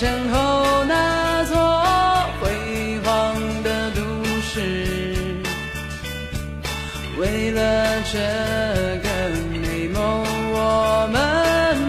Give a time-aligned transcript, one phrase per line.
[0.00, 1.58] 身后那座
[2.40, 4.00] 辉煌的都
[4.40, 5.36] 市，
[7.18, 8.18] 为了这
[9.02, 9.06] 个
[9.50, 10.24] 美梦，
[10.54, 11.18] 我们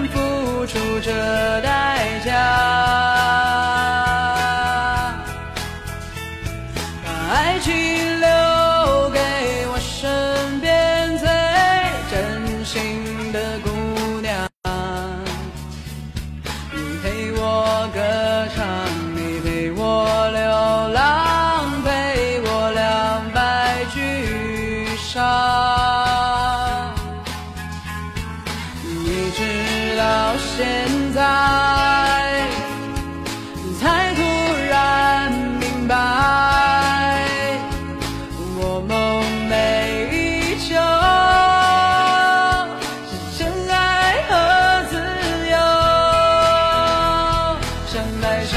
[0.10, 2.36] 付出着代价。
[7.06, 7.72] 把爱情
[25.12, 25.20] 俱伤。
[28.88, 31.20] 一直到现在，
[33.80, 34.22] 才突
[34.70, 35.94] 然明白，
[38.58, 39.54] 我梦寐
[40.12, 40.16] 以
[40.60, 40.70] 求
[43.10, 43.76] 是真爱
[44.30, 44.32] 和
[44.90, 44.94] 自
[45.50, 45.56] 由，
[47.88, 48.56] 想带上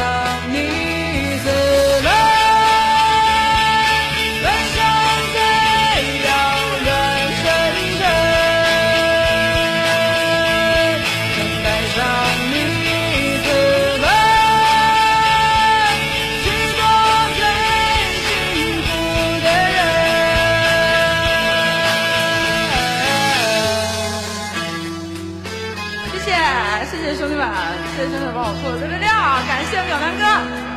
[26.85, 27.49] 谢谢兄弟们，
[27.97, 29.09] 谢谢兄弟们帮我做的六六六，
[29.49, 30.74] 感谢淼南哥。